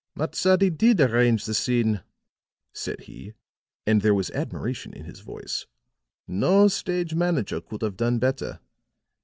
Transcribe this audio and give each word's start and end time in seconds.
"Matsadi 0.15 0.71
did 0.71 0.99
arrange 0.99 1.45
the 1.45 1.53
scene," 1.53 2.01
said 2.73 3.01
he, 3.01 3.33
and 3.85 4.01
there 4.01 4.15
was 4.15 4.31
admiration 4.31 4.93
in 4.95 5.05
his 5.05 5.19
voice. 5.19 5.67
"No 6.27 6.67
stage 6.69 7.13
manager 7.13 7.61
could 7.61 7.83
have 7.83 7.97
done 7.97 8.17
better. 8.17 8.61